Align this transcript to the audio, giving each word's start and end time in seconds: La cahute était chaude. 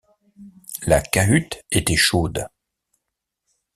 La 0.87 0.99
cahute 0.99 1.61
était 1.69 1.95
chaude. 1.95 2.47